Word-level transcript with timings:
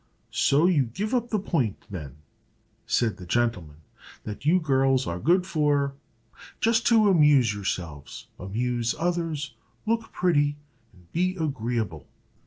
"So 0.31 0.65
you 0.65 0.85
give 0.85 1.13
up 1.13 1.29
the 1.29 1.37
point, 1.37 1.85
then," 1.91 2.15
said 2.87 3.17
the 3.17 3.25
gentleman, 3.27 3.75
"that 4.23 4.47
you 4.47 4.59
girls 4.59 5.05
are 5.05 5.19
good 5.19 5.45
for 5.45 5.93
just 6.59 6.87
to 6.87 7.07
amuse 7.07 7.53
yourselves, 7.53 8.25
amuse 8.39 8.95
others, 8.97 9.53
look 9.85 10.11
pretty, 10.11 10.57
and 10.91 11.11
be 11.11 11.35
agreeable." 11.35 12.07